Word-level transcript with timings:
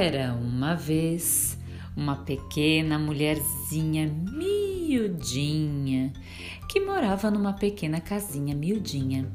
Era 0.00 0.32
uma 0.32 0.76
vez 0.76 1.58
uma 1.96 2.14
pequena 2.14 3.00
mulherzinha 3.00 4.06
miudinha 4.06 6.12
que 6.68 6.78
morava 6.78 7.32
numa 7.32 7.52
pequena 7.52 8.00
casinha 8.00 8.54
miudinha. 8.54 9.28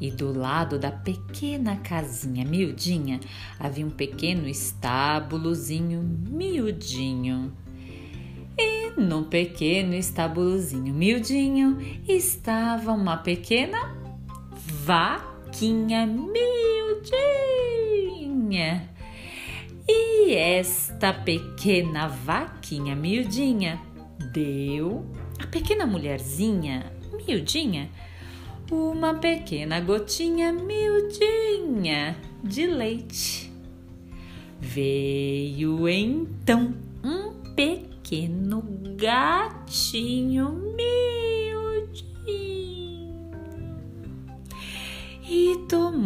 E 0.00 0.10
do 0.10 0.32
lado 0.32 0.78
da 0.78 0.90
pequena 0.90 1.76
casinha 1.76 2.46
miudinha 2.46 3.20
havia 3.60 3.84
um 3.84 3.90
pequeno 3.90 4.48
estábulozinho 4.48 6.02
miudinho. 6.02 7.52
E 8.56 8.98
no 8.98 9.24
pequeno 9.24 9.92
estábulozinho 9.92 10.94
miudinho 10.94 11.76
estava 12.08 12.92
uma 12.92 13.18
pequena 13.18 13.94
vaquinha 14.86 16.06
miudinha. 16.06 16.58
Esta 20.58 21.12
pequena 21.12 22.08
vaquinha 22.08 22.96
miudinha 22.96 23.80
deu 24.32 25.06
a 25.38 25.46
pequena 25.46 25.86
mulherzinha 25.86 26.92
miudinha 27.12 27.88
uma 28.68 29.14
pequena 29.14 29.78
gotinha 29.78 30.52
miudinha 30.52 32.16
de 32.42 32.66
leite. 32.66 33.52
Veio 34.58 35.88
então 35.88 36.74
um 37.04 37.54
pequeno 37.54 38.60
gatinho 38.96 40.50
miudinho 40.74 41.27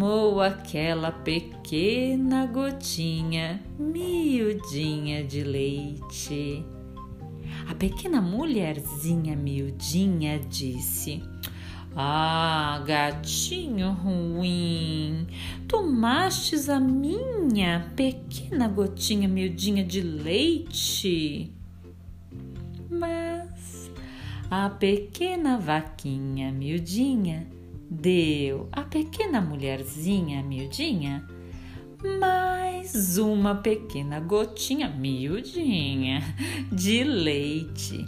tomou 0.03 0.41
aquela 0.41 1.13
pequena 1.13 2.45
gotinha 2.45 3.63
miudinha 3.79 5.23
de 5.23 5.45
leite. 5.45 6.67
A 7.69 7.75
pequena 7.77 8.21
mulherzinha 8.21 9.37
miudinha 9.37 10.41
disse: 10.41 11.23
ah, 11.95 12.83
gatinho 12.85 13.93
ruim, 13.93 15.29
tomastes 15.69 16.69
a 16.69 16.81
minha 16.81 17.89
pequena 17.95 18.67
gotinha 18.67 19.29
miudinha 19.29 19.85
de 19.85 20.01
leite? 20.01 21.53
Mas 22.91 23.89
a 24.51 24.69
pequena 24.69 25.57
vaquinha 25.57 26.51
miudinha 26.51 27.62
deu 27.93 28.69
à 28.73 28.83
pequena 28.83 29.41
mulherzinha 29.41 30.43
miudinha 30.43 31.27
mais 32.19 33.19
uma 33.19 33.55
pequena 33.57 34.19
gotinha 34.19 34.89
miudinha 34.89 36.21
de 36.73 37.05
leite. 37.05 38.05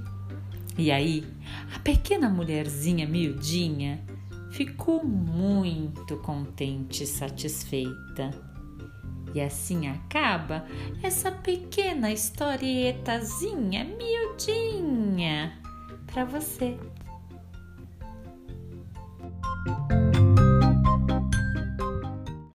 E 0.76 0.90
aí, 0.90 1.24
a 1.72 1.78
pequena 1.78 2.28
mulherzinha 2.28 3.06
miudinha 3.06 4.04
ficou 4.50 5.04
muito 5.04 6.16
contente 6.16 7.04
e 7.04 7.06
satisfeita. 7.06 8.30
E 9.32 9.40
assim 9.40 9.86
acaba 9.86 10.64
essa 11.02 11.30
pequena 11.30 12.10
historietazinha 12.10 13.84
miudinha 13.84 15.52
para 16.06 16.24
você. 16.24 16.76